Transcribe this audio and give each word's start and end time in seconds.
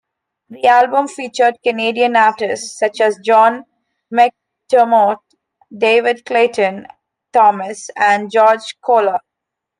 The 0.49 0.65
album 0.65 1.07
featured 1.07 1.59
Canadian 1.61 2.15
artists 2.15 2.79
such 2.79 2.99
as 3.01 3.19
John 3.23 3.65
McDermott, 4.11 5.19
David 5.77 6.25
Clayton-Thomas 6.25 7.91
and 7.95 8.31
George 8.31 8.81
Koller. 8.83 9.19